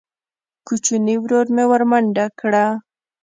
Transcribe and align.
کوچیني 0.67 1.15
ورور 1.23 1.47
مې 1.55 1.63
ورمنډه 1.71 2.25
کړه. 2.39 2.65